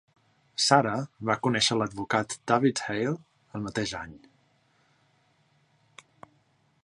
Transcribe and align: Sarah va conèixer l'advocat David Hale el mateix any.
Sarah 0.67 1.01
va 1.29 1.35
conèixer 1.47 1.77
l'advocat 1.81 2.33
David 2.53 2.81
Hale 2.85 3.13
el 3.59 3.67
mateix 3.67 3.93
any. 4.01 4.15